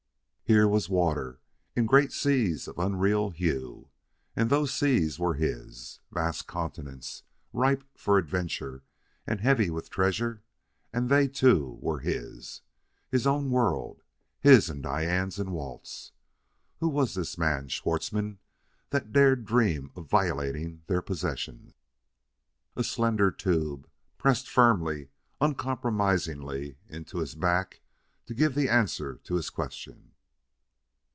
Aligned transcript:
Here 0.43 0.67
was 0.67 0.89
water 0.89 1.39
in 1.77 1.85
great 1.85 2.11
seas 2.11 2.67
of 2.67 2.77
unreal 2.77 3.29
hue 3.29 3.87
and 4.35 4.49
those 4.49 4.73
seas 4.73 5.17
were 5.17 5.35
his! 5.35 6.01
Vast 6.11 6.45
continents, 6.45 7.23
ripe 7.53 7.85
for 7.95 8.17
adventure 8.17 8.83
and 9.25 9.39
heavy 9.39 9.69
with 9.69 9.89
treasure 9.89 10.43
and 10.91 11.07
they, 11.07 11.29
too, 11.29 11.79
were 11.79 11.99
his! 11.99 12.63
His 13.09 13.25
own 13.25 13.49
world 13.49 14.01
his 14.41 14.69
and 14.69 14.83
Diane's 14.83 15.39
and 15.39 15.53
Walt's! 15.53 16.11
Who 16.81 16.89
was 16.89 17.13
this 17.15 17.37
man, 17.37 17.69
Schwartzmann, 17.69 18.37
that 18.89 19.13
dared 19.13 19.45
dream 19.45 19.89
of 19.95 20.09
violating 20.09 20.81
their 20.87 21.01
possessions? 21.01 21.71
A 22.75 22.83
slender 22.83 23.31
tube 23.31 23.89
pressed 24.17 24.49
firmly, 24.49 25.11
uncompromisingly, 25.39 26.77
into 26.89 27.19
his 27.19 27.35
back 27.35 27.79
to 28.25 28.33
give 28.33 28.53
the 28.53 28.67
answer 28.67 29.17
to 29.23 29.35
his 29.35 29.49
question. 29.49 30.09